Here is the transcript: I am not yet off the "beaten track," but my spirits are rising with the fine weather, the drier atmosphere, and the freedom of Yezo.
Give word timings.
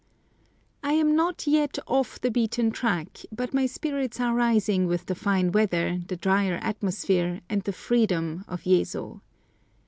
I 0.81 0.93
am 0.93 1.15
not 1.15 1.45
yet 1.45 1.77
off 1.85 2.19
the 2.19 2.31
"beaten 2.31 2.71
track," 2.71 3.19
but 3.31 3.53
my 3.53 3.67
spirits 3.67 4.19
are 4.19 4.33
rising 4.33 4.87
with 4.87 5.05
the 5.05 5.13
fine 5.13 5.51
weather, 5.51 5.99
the 6.07 6.17
drier 6.17 6.55
atmosphere, 6.59 7.41
and 7.51 7.61
the 7.61 7.71
freedom 7.73 8.43
of 8.47 8.63
Yezo. 8.65 9.21